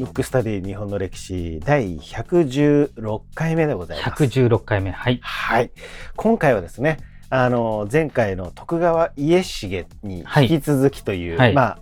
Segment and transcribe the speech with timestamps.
[0.00, 4.24] ブックスタディ日本の歴史第116回目でございます。
[4.24, 4.90] 116回目。
[4.90, 5.20] はい。
[5.22, 5.70] はい。
[6.16, 6.96] 今回はですね、
[7.28, 11.78] あの、前回の徳川家重に引き続きという、はい、まあ、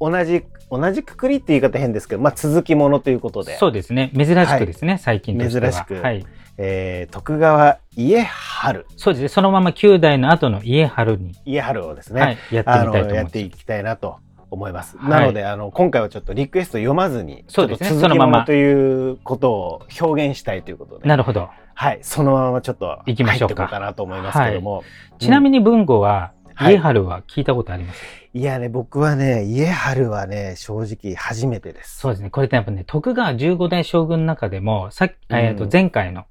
[0.00, 3.56] 同じ、同じくくりって言い方変ですけど、まあ、続きものということで。
[3.58, 4.10] そうですね。
[4.16, 5.70] 珍しくですね、はい、最近としては。
[5.70, 5.94] 珍しく。
[5.96, 6.26] はい。
[6.64, 8.86] えー、徳川家春。
[8.96, 9.28] そうですね。
[9.28, 11.34] そのまま9代の後の家春に。
[11.44, 13.14] 家春をですね、はい、やってみたいと。
[13.16, 14.96] やっていきたいなと思います。
[14.96, 21.08] はい、なので、あの、今回はちょっとリクエスト読まずに、そうですね、続きものということを表現したいということで。
[21.08, 21.50] なるほど。
[21.74, 23.66] はい、そのままちょっと行きましょうか。
[23.66, 24.76] かなと思いますけども。
[24.78, 24.84] はい
[25.18, 28.02] ちなみに文吾は、家春は聞いたことあります、
[28.34, 31.98] いやね、僕はね、家春はね、正直初めてです。
[31.98, 32.30] そうですね。
[32.30, 36.24] これってやっぱね、徳川15代将軍の中でも、さっき、えっ、と、前回の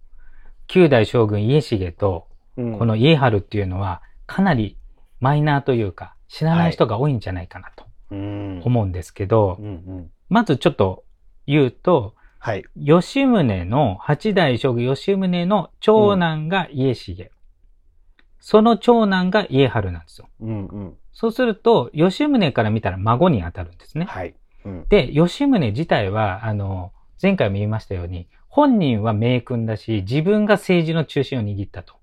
[0.71, 4.77] 9代将軍家重と、この家春っていうのは、かなり
[5.19, 9.59] マイナーというか、知らない人が多いんじゃないかなと思うんですけど、
[10.29, 11.03] まずちょっと
[11.45, 17.13] 言うと、はい、吉宗の、八代将軍吉宗の長男が家重。
[17.13, 17.29] うん、
[18.39, 20.29] その長男が家春なんですよ。
[20.39, 24.05] うんうん、そうすると、吉宗から見たら孫に当たるんですね。
[24.05, 24.33] はい。
[24.63, 31.95] うん、で、吉宗自体は、あの、前回も言いましたように、本人は名君だし、自分が政治の中心を握ったと。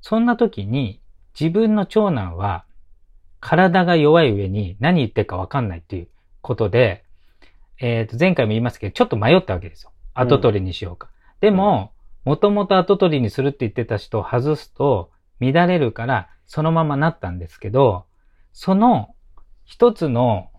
[0.00, 1.00] そんな時に、
[1.38, 2.64] 自分の長男は、
[3.38, 6.08] 体が弱い上に何言ってるかわかんないっていう
[6.42, 7.04] ことで、
[7.78, 9.92] えっ、ー、と、前回も言いましたけど、ちょっと迷ったわけですよ。
[10.14, 11.06] 後取りにしようか。
[11.06, 11.92] うん、でも、
[12.24, 18.04] もともと後取りにするって言ってた人を外すと乱れるから、そのままなったんですけど、
[18.52, 19.14] その
[19.64, 20.50] 一つの、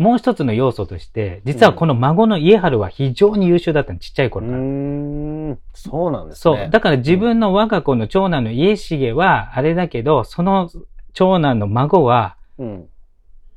[0.00, 4.58] もう一つの要素として、実はこの孫の家春は非常に優秀だったの、ちっちゃい頃から。
[4.58, 6.56] うん、そうなんですね。
[6.56, 6.70] そう。
[6.70, 10.70] だから自分の我が子の長男の家重はあれだけど、その
[11.12, 12.36] 長男の孫は、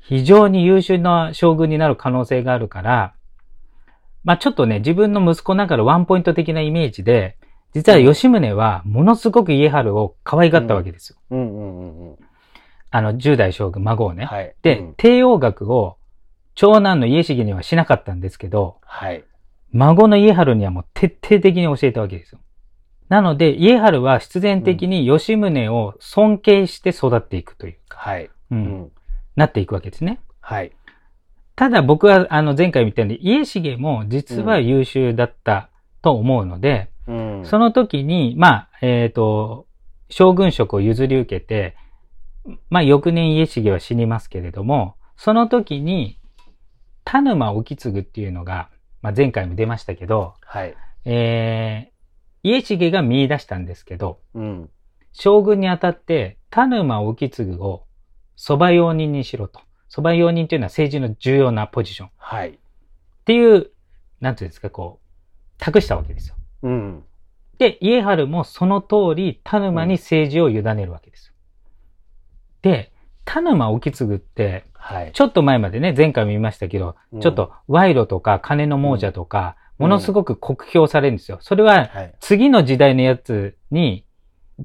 [0.02, 3.14] 非常に優秀な将軍になる可能性があるから、
[4.26, 7.38] まあちょっとね、自分の息子ながらワンポイント的なイメージで、
[7.74, 11.18] 実は吉宗はものすごく家春を可愛がったわけですよ。
[12.92, 14.26] あの、10代将軍、孫をね。
[14.26, 15.96] はい、で、うん、帝王学を
[16.56, 19.24] 長男の家重にはしなかったんですけど、はい、
[19.72, 22.40] 孫の家春にはもう徹底的に教えたわけですよ。
[23.10, 28.30] なので、家春は必然的に吉宗を尊敬して育っていくというか、はい。
[28.52, 28.92] うん。
[29.36, 30.20] なっていくわけですね。
[30.40, 30.72] はい。
[31.56, 35.70] ただ僕は、あの、前回見たように、家重も実は優秀だった
[36.02, 39.68] と思うので、うん、その時に、まあ、えっ、ー、と、
[40.10, 41.76] 将軍職を譲り受けて、
[42.70, 46.20] まあ、翌年家重は死にますけれども、その時に、
[47.04, 48.70] 田沼沖継っていうのが、
[49.02, 50.76] まあ、前回も出ましたけど、はい。
[51.06, 51.92] え
[52.44, 54.70] 家重が見出したんですけど、うん、
[55.14, 57.86] 将軍にあたって田沼意次を
[58.38, 59.62] 蕎麦用人にしろと。
[59.90, 62.10] 蕎麦用人というのは政治の重要なポジション。
[62.18, 62.50] はい。
[62.50, 62.54] っ
[63.26, 63.72] ていう、
[64.20, 65.08] なんていうんですか、こう、
[65.60, 66.36] 託したわけですよ。
[66.64, 67.04] うん。
[67.60, 71.34] で、家春もその通り田沼に政治を委ねるわけです。
[72.64, 72.92] うん、で、
[73.26, 81.38] 田沼意次って、はい、ちょっと前までね、前回も言いましたけど、うん、ちょっと賄賂とか金の亡者とか、ものすごく酷評されるんですよ。
[81.42, 81.90] それは、
[82.20, 84.06] 次の時代のやつに、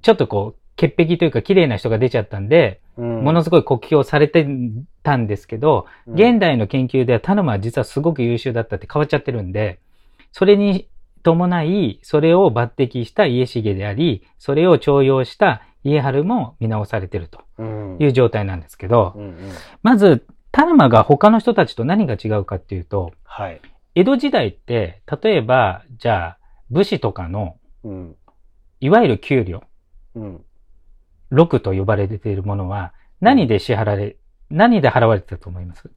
[0.02, 4.46] ちょっとこう、潔癖というか綺麗な人が出ちゃったんで、うん、ものすごい酷評されて
[5.02, 9.80] たんですけど、うん、現代の研究では田沼は実はすごく優秀だったって変わっちゃってるんで、
[10.30, 10.88] それに
[11.24, 17.62] 伴い、それを抜擢した家重であり、それを重用した家春も見直されてると
[17.98, 19.36] いう状態なんですけど、うんうんうん、
[19.82, 23.60] まず、田沼が他の人たちと何が違うかっていうと、はい、
[23.94, 26.38] 江戸時代って、例えば、じゃあ、
[26.70, 28.16] 武士とかの、うん、
[28.80, 29.62] いわゆる給料、
[30.14, 30.44] うん、
[31.30, 34.16] 禄と呼ばれているものは、何で支払われ、
[34.50, 35.90] うん、何で払われてたと思います？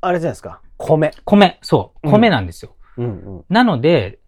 [0.00, 0.60] あれじゃないですか。
[0.76, 1.10] 米。
[1.24, 2.10] 米、そう。
[2.10, 2.76] 米なんですよ。
[2.96, 4.20] うんうんうん、なので、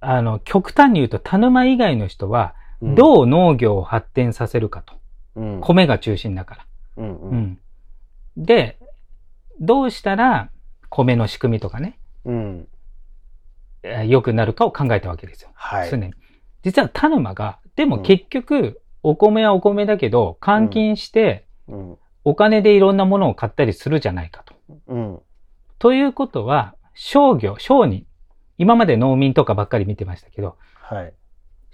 [0.00, 2.54] あの、極端に言うと、田沼以外の人は、
[2.94, 4.94] どう農業を発展させるかと。
[5.36, 6.66] うん、米が中心だから、
[6.98, 7.58] うんうん。
[8.36, 8.78] で、
[9.60, 10.50] どうしたら、
[10.90, 12.68] 米の仕組みとかね、うん、
[14.06, 15.50] 良くなるかを考えたわけですよ。
[15.54, 15.90] はい。
[15.90, 16.12] 常に。
[16.62, 21.46] 実は田沼が、でも結局、お米はお米だけど、換金して、
[22.24, 24.54] お金でいろんなものを買ったりするじゃないかと。
[24.88, 25.20] うん。
[25.78, 28.06] ということは、商業、商人。
[28.56, 31.12] 今まで農民とかばっかり見てましたけど、はい。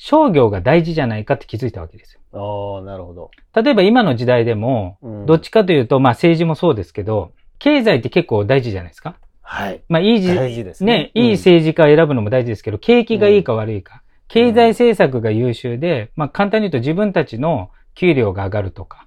[0.02, 2.20] 商業が大事じゃないかって気づいたわけですよ。
[2.32, 3.30] ああ、なるほど。
[3.54, 9.16] 例えば今の時代でも、どっちかというと、まあ政治もそうですけど、経済って結構大事じゃないですか。
[9.42, 9.82] はい。
[9.90, 10.92] まあ、いい大事ですね。
[10.92, 14.02] ね、いい政治家を選ぶのも大事ですけど、景気がいいか悪いか。
[14.28, 19.06] 経済政策が優秀で、まあ、簡単に言うと自分たちの給料が上がるとか、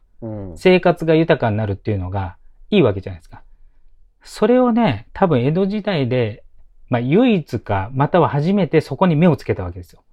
[0.56, 2.38] 生活が豊かになるっていうのが
[2.69, 3.42] いいわけじゃないですか。
[4.22, 6.44] それをね、多分江戸時代で、
[6.89, 10.04] まあ唯一か、または初めてそこに目をつけたわけですよ。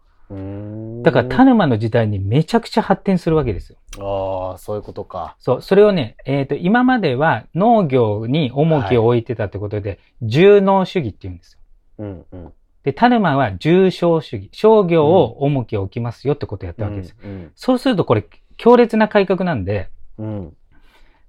[1.02, 3.78] だから田沼の時代にめちゃくちゃ発展するわけですよ。
[3.98, 5.34] ああ、そういうことか。
[5.40, 11.58] そう、それをね、えっ、ー、と、今までは農業に重きを置いてたってことで、はい、重農主義って言うんですよ。
[11.98, 12.52] うんうん、
[12.84, 17.16] で、田沼は重商主義、商業を重きを置きますよってことをやったわけです。
[17.24, 18.24] うんうん、そうするとこれ、
[18.56, 20.56] 強烈な改革なんで、うん、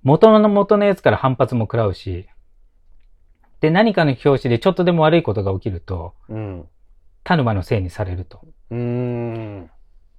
[0.04, 2.28] 元の元のやつから反発も食らうし、
[3.62, 6.66] で、何かの表紙でちょっとでも悪いことが起きると、うん、
[7.24, 8.42] 田沼のせいにされると。
[8.72, 9.70] うん。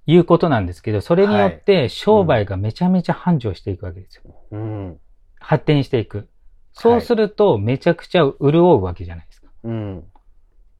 [0.05, 4.35] いうことなんですけど、それによって商売がめちゃめちゃ繁盛していくわけですよ。
[4.51, 4.99] うん、
[5.39, 6.29] 発展していく。
[6.73, 9.47] そうすると、めちゃくちゃ潤うわけじゃないですか。
[9.63, 10.03] うん、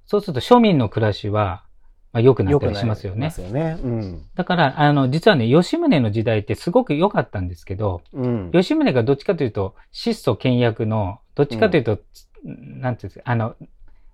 [0.06, 1.64] そうすると、庶民の暮らしは、
[2.12, 3.34] まあ、良くなったりしますよね。
[3.38, 12.00] よねうん、だから、あの、実はね、吉宗の時代ってすごく良かったんですけど、うん、吉宗がどっちかというと、質素倹約の、どっちかというと、
[12.46, 13.56] うん、なんていうんですか、あの、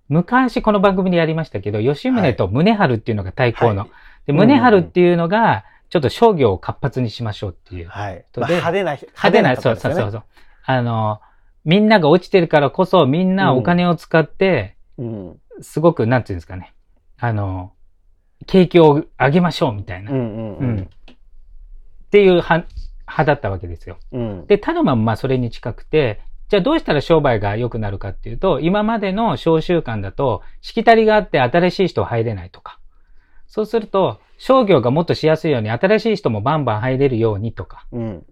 [0.09, 3.81] 昔この番組でやりましたけど、吉宗と宗春っていうのが対抗の。
[3.81, 3.89] はい、
[4.27, 7.87] で、宗春っていうのが、ちょっと商業を活発にしましょうっていう。
[7.87, 8.25] はい。
[8.35, 10.23] まあ、派手な、派手な、そうそうそうそう。
[10.65, 11.21] あの、
[11.63, 16.73] みんなが落ちてるからこそ、みんなお金を使って、うん、すごく、なんていうんですかね。
[17.19, 17.73] あの、
[18.47, 20.11] 景気を上げましょうみたいな。
[20.11, 20.13] っ
[22.11, 22.65] ていう派
[23.25, 23.97] だったわけですよ。
[24.11, 32.79] うん、で、タルマもまあそれに近くて、じゃあどうしたら商売が良くなるかっていうと、今までの商習慣だと、しきたりがあって新しい人入れないとか。
[33.45, 37.85] そうすると、商業がもっとしやすいように、新しい人もバンバン入れるようにとか。
[37.91, 38.25] うん。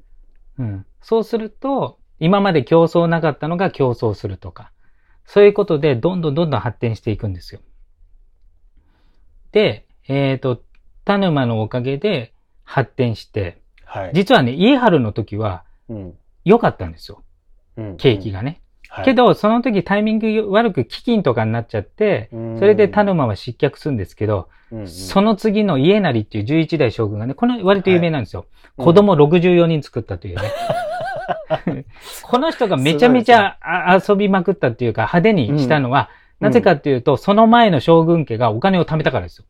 [0.57, 0.85] うん。
[1.01, 4.71] そうすると、今まで競争なかったのが競争するとか。
[5.25, 7.61] そういうことで、どんどんどんどん発展していくんですよ。
[9.51, 10.63] で、えっ、ー、と、
[11.05, 12.33] 田沼のおかげで
[12.63, 15.65] 発展して、はい、実はね、家春の時は、
[16.45, 17.23] 良かったんですよ。
[17.97, 18.62] 景気がね。
[18.89, 24.50] はい、けど、その時タイミング悪く飢饉とかになっちゃって、それで田沼は失脚するんですけど、
[24.85, 28.45] その次の家成っていう11代将軍がね、この割と有名なんですよ。
[28.77, 30.41] はい、子供64人作ったというね。
[32.24, 33.57] この人がめちゃめちゃ
[34.07, 36.09] 遊びまくったっていうか派手にしたのは、
[36.39, 39.45] なぜかっていうと、その前の将軍家がお金を貯めたからですよ。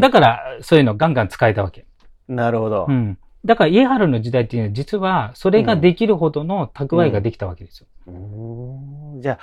[0.00, 1.84] だから、そういうのガンガン使えたわけ。
[2.28, 2.86] なるほど。
[2.88, 3.18] うん。
[3.44, 7.86] だから家原の時代っていうのは実はそれができるほどの蓄えができたわけですよ。
[8.06, 9.38] うんうん、じゃあ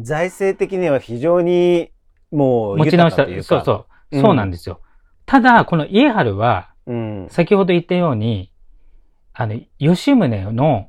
[0.00, 1.90] 財政的には非常に
[2.30, 3.26] もう持ち直した。
[3.42, 3.86] そうそう。
[4.12, 4.80] うん、そうなんですよ。
[5.26, 6.70] ただ、この家原は、
[7.28, 8.50] 先ほど言ったように、
[9.34, 10.88] あの、吉宗の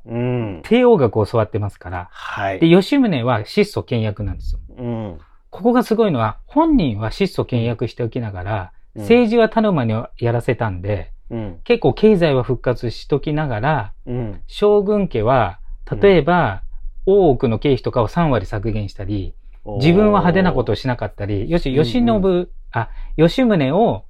[0.64, 4.60] 帝王学を教わってますから、はい、で、吉宗は質素倹約なんですよ。
[4.76, 5.18] うん、
[5.50, 15.60] ここがすごいのは、本人は質素倹約しておきながら、政治は田沼にやらせたんで、うん、結構経済は復活しときながら、うん、将軍家は、
[16.00, 16.62] 例えば、
[17.06, 19.34] 大奥の経費とかを3割削減したり、
[19.78, 22.24] 自分は派手なことをしなかったり、よし、吉信、うん。
[22.24, 24.04] うん、あ、吉宗を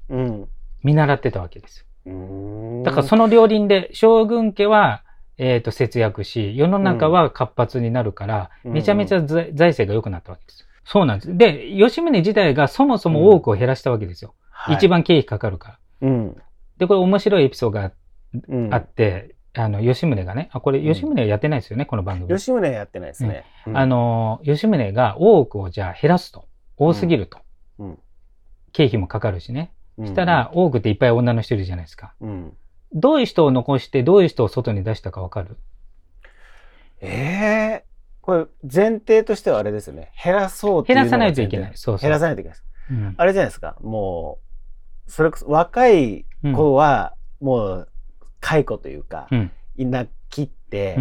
[0.83, 2.83] 見習ってたわけですよ。
[2.85, 5.03] だからその両輪で、将軍家は、
[5.39, 10.67] えっ、ー、と、節約し、世の中は活発になるから、めちゃめちゃ財政が良くなったわけです。
[10.85, 11.37] そうなんです。
[11.37, 14.35] で、吉宗自体がそもそも多くを減らしたわけですよ。
[14.51, 16.09] はい、一番経費かかるから。
[16.09, 16.37] うん、
[16.81, 17.93] で、これ面白いエピソードが
[18.73, 22.29] あって、うん、あの、吉宗がね、あ、これ吉宗はやってないですよね、この番組。
[22.29, 23.45] 吉宗はやってないですね。
[23.73, 26.49] あの、吉宗が多くをじゃあ減らすと。
[26.77, 27.39] 多すぎると。
[28.73, 29.73] 経費もかかるしね。
[30.03, 32.15] したら、多くっていっぱい女の人いるじゃないですか。
[32.95, 35.59] どういう人を残して、どういう人を外に出したかわかる？
[37.03, 40.13] ええー、これ前提としてはあれですよね。
[40.25, 41.73] 減らそう減らさないといけない。
[41.75, 42.03] そうそう。
[42.03, 42.65] 減らさないといけないです。
[42.91, 43.77] うん、あれじゃないですか。
[43.83, 44.39] も
[45.07, 47.89] う、それこそ若い子はもう
[48.41, 49.29] 解雇というか、
[49.77, 50.97] いな切って、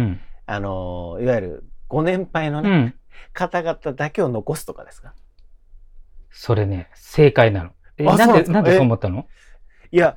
[0.46, 2.96] あのいわゆるご年配のね、
[3.32, 5.14] 方々だけを残すとかですか？
[6.30, 7.70] それね正解なの。
[7.96, 9.26] えなんでなんでそう思ったの？
[9.90, 10.16] いや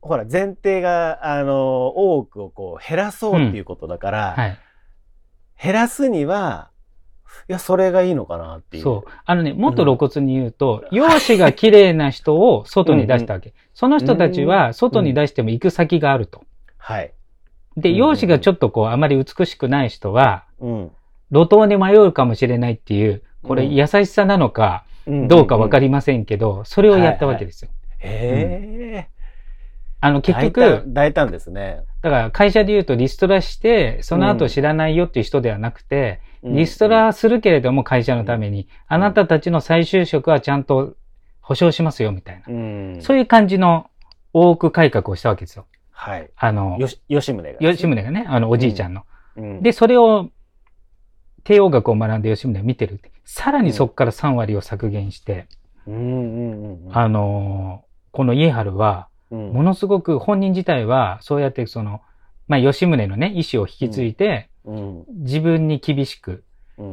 [0.00, 4.58] ほら前提があの多くをこう減らそうっていうことだから、はい、
[5.62, 6.69] 減らすには
[7.48, 8.82] いや、それがいいのかなっていう。
[8.82, 9.10] そう。
[9.24, 13.50] あのね、もっと露骨に言うと、うん、容姿が綺麗な人を外に出したわけ。
[13.50, 16.44] うんうん、その人たちは外に出しても行く先があると。
[16.76, 17.12] はい。
[17.76, 20.90] で、容姿がちょっとこう、あまり美しくない人は、うん、
[21.30, 27.70] 路頭に迷うかもしれないっていう、これ優しさなのか、どうかわかりませんけど、それをやったわけですよ。
[28.00, 28.28] はいはい、へ
[28.96, 29.08] え。
[30.02, 31.82] あの、結局、大胆ですね。
[32.02, 40.94] だから会社で言うとリストラして、その後知らないよっていう人ではなくて、リストラするけれども会社のために、あなたたちの再就職はちゃんと
[41.40, 43.02] 保証しますよみたいな。
[43.02, 43.90] そういう感じの
[44.32, 45.66] 多く改革をしたわけですよ。
[45.90, 46.30] はい。
[46.36, 46.78] あの、
[47.08, 49.04] 吉宗が、吉宗がね、あの、おじいちゃんの。
[49.36, 50.30] うん、で、それを、
[51.44, 53.10] 帝王学を学んで吉宗を見てるって。
[53.24, 55.46] さらにそこから3割を削減して、
[55.86, 62.00] あの、この家治は、ものすごく本人自体は、そうやってその、
[62.48, 66.44] まあ、吉宗のね、意思を引き継いで、自分に厳しく、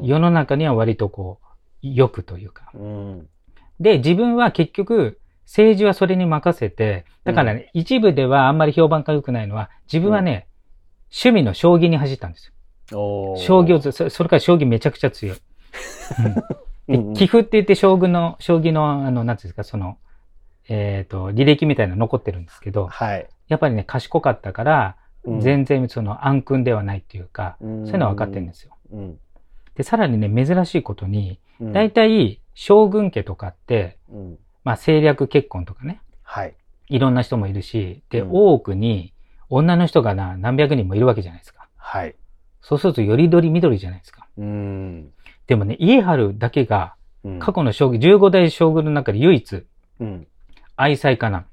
[0.03, 1.47] 世の中には割とこう、
[1.81, 2.71] 良くというか。
[3.79, 10.47] で、自分は結局、政治はそれに任せて、だからね、一部ではあんまり評判が良くないのは、自分はね、
[11.09, 12.53] 趣味の将棋に走ったんですよ。
[13.38, 15.38] 将棋をそ、それから将棋めちゃくちゃ強い。
[16.89, 19.97] うん、 寄付って言って将軍の、将棋の、あの、なんていうんですか、その、
[20.69, 24.97] えっ、ー、と、履歴みたいなの残ってるんですけど、はい、やっぱりね、賢かったから、
[25.41, 28.75] 全然その暗君ではないっていうか、うん、そういうのは分かってるんですよ。
[28.91, 29.19] うん、
[29.75, 33.98] で、さらにね、珍しいことに、大体、将軍家とかって、
[34.63, 36.55] まあ政略結婚とかね、はい。
[36.89, 39.13] いろんな人もいるし、で、多奥に
[39.50, 41.67] 女の人がな、何百人もいるわけじゃないですか。
[41.75, 42.15] はい。
[42.62, 44.27] そうすると、よりどり緑じゃないですか。
[44.38, 45.10] うん。
[45.48, 46.96] でもね、家治だけが、
[47.39, 49.65] 過去の将棋、15代将軍の中で唯一、
[50.00, 50.27] うん、
[50.75, 51.46] 愛妻家な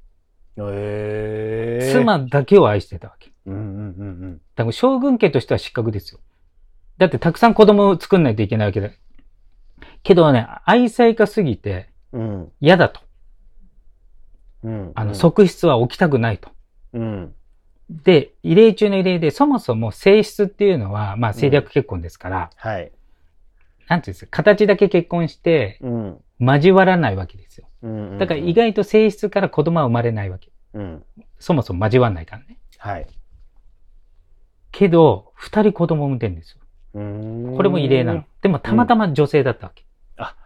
[0.57, 0.71] の。
[0.73, 3.33] えー、妻だけを愛してたわけ。
[3.47, 4.41] うんうんうんうん。
[4.55, 6.21] だから将軍家としては失格ですよ。
[6.99, 8.91] だってたくさん子供を作んないといけないわけだ。
[10.03, 11.91] けどね、愛妻家すぎて、
[12.61, 13.01] 嫌だと。
[14.63, 16.51] うん、あの、側室は起きたくないと。
[16.95, 17.35] うん、
[17.91, 22.93] で、異例中の異例で、そもそも性質っていうのは、まあ政略結婚ですから、はい。
[23.89, 25.81] なんていうんですか、形だけ結婚して、
[26.41, 27.69] 交わらないわけですよ。
[28.19, 30.51] だから意外と性質から子供は生まれないわけ。
[30.73, 31.05] うん、
[31.39, 32.59] そもそも交わらないからね。
[32.79, 33.07] はい。
[34.75, 36.61] けど、二人子供を産んでるんですよ。
[37.57, 38.25] これも異例なの。
[38.43, 39.85] でもたまたま女性だったわけ。
[40.19, 40.37] うん、あ、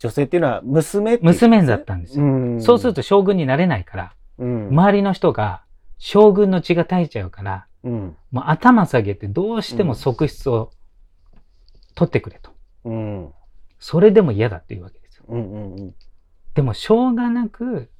[0.00, 2.60] 女性っていうのは娘って娘だったんですよ。
[2.60, 5.62] そうすると将軍になれないから、うん、周りの人が
[5.98, 10.72] 将軍の血が絶えちゃうから、うん、もう頭下げてどうしても側室を
[11.94, 12.50] 取ってくれと。
[12.84, 13.32] うん、
[13.78, 15.24] それでも嫌だっていうわけですよ。
[15.28, 15.94] うんうんうん、
[16.54, 17.90] でもしょうがなく、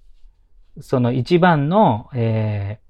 [0.81, 2.82] その一番の、えー、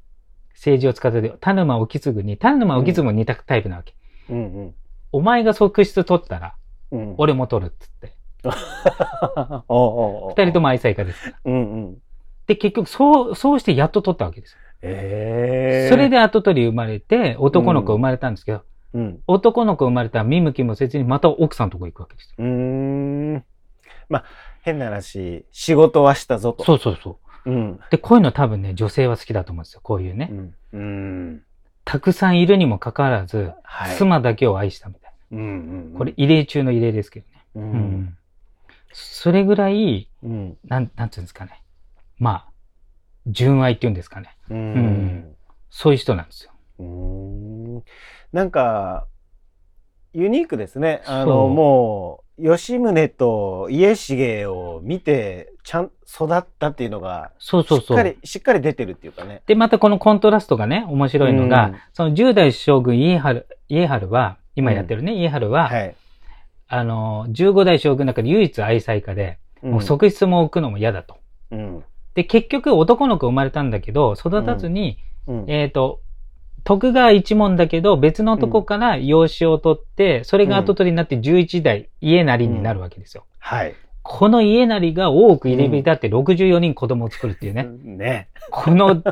[0.62, 3.94] 政治を使ってて、田沼沖継に、田沼沖継も似たタイプなわけ。
[4.30, 4.74] うんうん、
[5.10, 6.54] お前が側室取ったら、
[6.92, 8.12] うん、俺も取るっつって。
[8.44, 11.36] 二人とも愛妻家ですから。
[11.46, 11.98] うんうん、
[12.46, 18.62] で、結局、そう、そうしてやっと取ったわけですえー、それで後取り生まれて、男の子生まれたんですけど、
[18.94, 22.34] うん、男の子生まれたら見向きもせずにまた奥さんのとこ行くわけですよ。
[22.38, 23.44] うん。
[24.08, 24.24] まあ、
[24.62, 26.64] 変な話、仕事はしたぞと。
[26.64, 27.16] そうそうそう。
[27.44, 29.80] うん、で、こういうの多分ね、女性は好きだと思うんですよ。
[29.82, 30.28] こういうね。
[30.30, 31.42] うん、うん
[31.84, 35.38] たくさんいるにもかかわらず、はい、妻だけを愛したみたいな。
[35.38, 37.44] うんうんうん、これ異例中の異例ですけどね。
[37.56, 38.18] うん、うん、
[38.92, 41.62] それぐらい、うん、なん、なんていうんですかね。
[42.18, 42.52] まあ、
[43.26, 44.36] 純愛っていうんですかね。
[44.50, 45.36] うん、うん、
[45.70, 46.52] そういう人なんですよ。
[46.78, 47.82] うん
[48.32, 49.06] なんか、
[50.14, 51.02] ユニークですね。
[51.06, 57.96] あの、もう、吉宗と家重を見て、ちゃん、育ったっていうのが、そうそうそう。
[57.96, 59.42] しっかり、しっかり出てるっていうかね。
[59.46, 65.94] で、またこのコントラストがね、面白いのが、うん、その10代将軍家治、家治は、今やってるね、うん、家治は、はい、
[66.68, 71.16] あの、15代将軍の中で唯一愛妻家で、もう側室も置くのも嫌だと。
[71.52, 71.84] うん、
[72.14, 74.98] で、結局男の子生まれたんだけど、育たずに、
[75.46, 76.00] えっ、ー、と、
[76.64, 83.24] 徳川一門だけど、別のとこから養子を取って、それが後取りになって11代家なりになるわけですよ。
[83.38, 83.74] はい。
[84.02, 87.64] この家なりが多く入れ浸って64人子供を作るっていうね。
[87.82, 88.28] ね。
[88.50, 89.02] この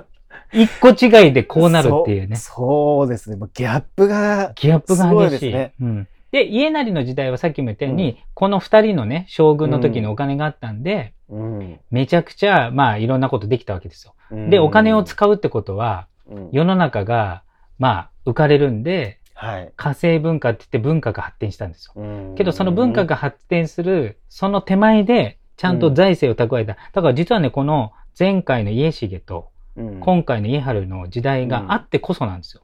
[0.52, 2.36] 一個違いでこうなるっていうね。
[2.36, 3.36] そうですね。
[3.54, 4.52] ギャップが。
[4.54, 5.52] ギャップが激しい。
[5.52, 6.08] ね、うん。
[6.32, 14.14] で、家なりの時代はさっきも言ったように、うん、この二人のね、将軍の時にお金があったんで、うん、めちゃくちゃ、まあ、いろんなことできたわけですよ。
[14.30, 16.06] うん、で、お金を使うってことは、
[16.52, 17.42] 世の中が、
[17.78, 22.34] まあ、浮かれるんで、はい、火星文化って言って文化が発展したんですよ。
[22.36, 26.76] けど、その文化が発展する、その手前で、ちゃんと財政を蓄えた。
[26.92, 29.50] だから実はね、この前回の家重と、
[30.00, 32.62] 今回の家治の時代があってこそなんですよ。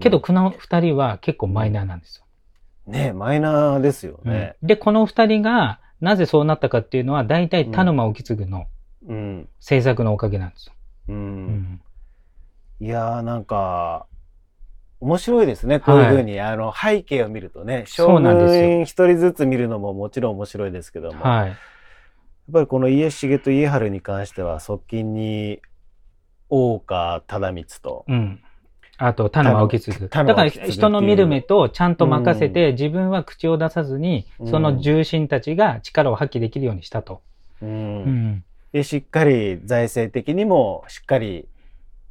[0.00, 2.24] けど、この二人は結構マイナーなんですよ。
[2.86, 4.56] ねマイナーですよね。
[4.62, 8.66] で、この二人が、なぜそうなったかっていうのは、大体田沼沖継の
[9.60, 10.72] 政策のおかげなんですよ。
[11.08, 11.80] うん
[12.84, 14.04] いやーなんか、
[15.00, 15.80] 面白いですね。
[15.80, 21.56] こういうふうに、はい、あの、背景を見るとね、将軍一人ずつ見るのももちろん面白いですけども、はい、やっ
[22.52, 25.62] ぱりこの家重と家治に関しては、側近に
[26.50, 28.40] 大岡忠光と、うん、
[28.98, 29.90] あと、田沼沖継。
[30.08, 37.22] だから人の見る目とちゃんと任せて、自分は口を出さずに、その重臣たちが力を発揮できるようにしたと。
[37.62, 41.48] うん、で、しっかり財政的にもしっかり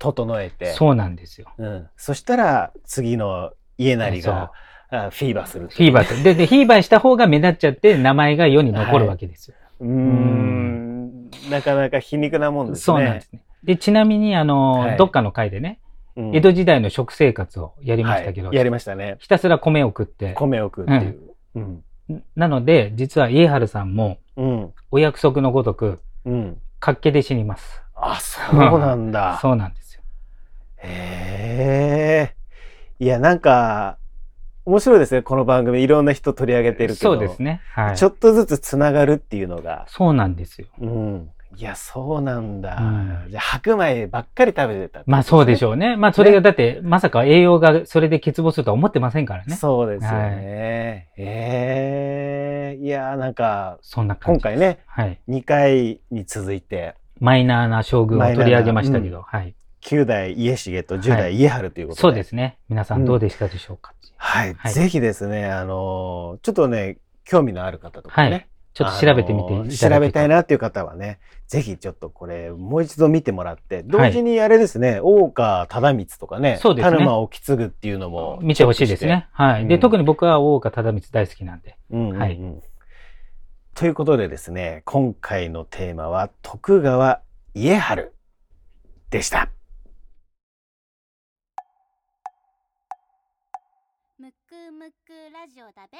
[0.04, 0.74] 整えて。
[0.74, 1.48] そうなんですよ。
[1.58, 1.88] うん。
[1.96, 4.52] そしたら、次の家なりが、
[4.90, 6.24] フィーバーする、フィーバーする。
[6.24, 9.56] で、で、フィーバーした方が目立っちゃって、名前が世に残るわけですよ。
[9.80, 11.30] はい、うん。
[11.50, 12.82] なかなか皮肉なもんですね。
[12.84, 13.42] そうなんですね。
[13.64, 15.80] で、ちなみに、あの、はい、どっかの回でね、
[16.18, 19.16] 江戸時代の食生活をやりましたけど、はい、やりましたね。
[19.20, 20.34] ひたすら米を食って。
[20.34, 21.20] 米を食うっていう。
[21.56, 21.84] うん、
[22.36, 24.20] なので、実は家春さんも、
[24.92, 27.84] お約束のごとく、うん、活気で死にます。
[27.96, 29.40] あ、そうなんだ。
[29.42, 29.83] そうなんですよ。
[30.84, 32.36] へ
[33.00, 33.04] え。
[33.04, 33.98] いや、なんか、
[34.66, 35.22] 面白いですね。
[35.22, 37.14] この番組、いろんな人取り上げてるけど。
[37.14, 37.62] そうですね。
[37.74, 37.98] はい。
[37.98, 39.86] ちょっとずつつながるっていうのが。
[39.90, 40.68] そうなんですよ。
[40.80, 41.30] うん。
[41.56, 42.78] いや、そうなんだ。
[42.80, 45.98] うん、じゃあ、白米ばっかり食べてた、ね、まあそうでしょうね。
[45.98, 49.56] まあそれがだって、ね、まさか栄養がそれで欠乏するとは思ってませんからね。
[49.56, 50.18] そうですよね。
[50.18, 50.32] はい、
[51.18, 54.42] ええー、いや、なんか、そんな感じ。
[54.42, 59.54] 今回ね、はい、2回に続いて、マイナーな将軍を取り上げましたけど、うん、はい。
[59.84, 62.58] 9代家重と10代家春ということで、はい、そうですね。
[62.70, 76.92] 皆さんどうでしたでしょうか、うん、はい、はい、ぜひですね、あの、ちょっとね、興味のある方とかね、はいちょっと調べてみていただけ調べたいなっていう方はね、ぜひちょっとこれ、もう一度見てもらって、同時にあれですね、はい、大岡忠光とかね、そうですね。
[76.92, 79.28] 田沼沖継ぐっていうのも見てほしいですね。
[79.32, 79.68] はい。
[79.68, 81.78] で、特に僕は大岡忠光大好きなんで。
[81.92, 82.40] はい。
[83.76, 87.22] ということでですね、今回のテーマは徳川
[87.54, 88.14] 家春
[89.12, 89.50] でした。
[95.44, 95.98] ラジオだべ？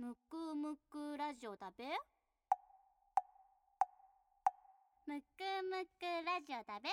[0.00, 1.84] むくむくラジオだべ？
[5.06, 5.24] むく
[5.70, 6.88] むくラジオだべ？